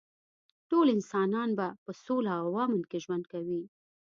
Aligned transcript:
ټول 0.69 0.87
انسانان 0.97 1.49
به 1.57 1.67
په 1.83 1.91
سوله 2.05 2.33
او 2.43 2.49
امن 2.63 2.81
کې 2.89 2.97
ژوند 3.03 3.25
کوي 3.33 3.61